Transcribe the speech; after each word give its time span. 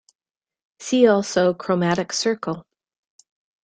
See 0.79 1.05
also 1.07 1.53
chromatic 1.53 2.11
circle. 2.11 2.65